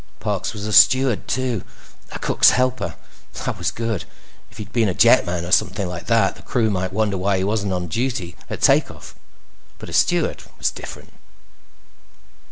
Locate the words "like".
5.87-6.07